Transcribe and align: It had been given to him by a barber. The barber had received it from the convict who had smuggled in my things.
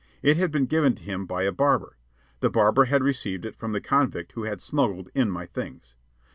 It 0.23 0.35
had 0.35 0.49
been 0.49 0.65
given 0.65 0.95
to 0.95 1.03
him 1.03 1.27
by 1.27 1.43
a 1.43 1.51
barber. 1.51 1.95
The 2.39 2.49
barber 2.49 2.85
had 2.85 3.03
received 3.03 3.45
it 3.45 3.55
from 3.55 3.71
the 3.71 3.79
convict 3.81 4.31
who 4.31 4.45
had 4.45 4.59
smuggled 4.59 5.09
in 5.13 5.29
my 5.29 5.45
things. 5.45 5.95